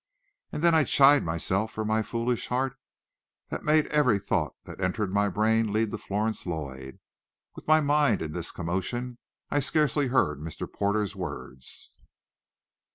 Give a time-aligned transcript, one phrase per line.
[0.51, 2.75] And then I chid myself for my foolish heart
[3.49, 6.97] that made every thought that entered my brain lead to Florence Lloyd.
[7.55, 9.19] With my mind in this commotion
[9.51, 10.65] I scarcely heard Mr.
[10.67, 11.91] Porter's words.